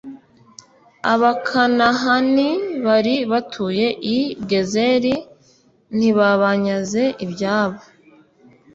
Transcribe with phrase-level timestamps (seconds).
[1.13, 2.49] abakanahani
[2.85, 4.17] bari batuye i
[4.49, 5.13] gezeri
[5.97, 7.79] ntibabanyaze ibyabo